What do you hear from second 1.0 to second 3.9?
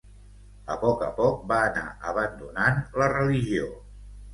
a poc va anar abandonant la religió.